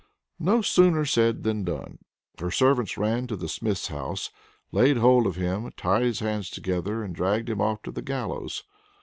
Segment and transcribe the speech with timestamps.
[0.39, 1.99] No sooner said than done.
[2.39, 4.31] Her servants ran to the Smith's house,
[4.71, 8.63] laid hold of him, tied his hands together, and dragged him off to the gallows.